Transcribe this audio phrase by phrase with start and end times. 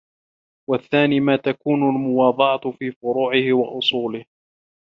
[0.69, 4.25] وَالثَّانِي مَا تَكُونُ الْمُوَاضَعَةُ فِي فُرُوعِهِ وَأُصُولِهِ